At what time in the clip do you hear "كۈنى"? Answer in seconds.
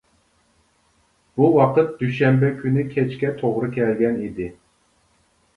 2.63-2.87